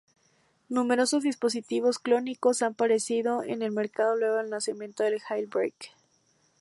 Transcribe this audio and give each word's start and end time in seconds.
Numerosos 0.67 1.21
dispositivos 1.21 1.99
clónicos 1.99 2.63
han 2.63 2.73
aparecido 2.73 3.43
en 3.43 3.61
el 3.61 3.71
mercado 3.71 4.15
luego 4.15 4.37
del 4.37 4.49
lanzamiento 4.49 5.03
del 5.03 5.19
Jailbreak. 5.21 5.91